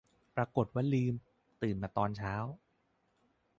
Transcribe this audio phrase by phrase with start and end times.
[0.35, 1.13] ปรากฏว่าลืม
[1.61, 2.35] ตื่นมาตอนเช้า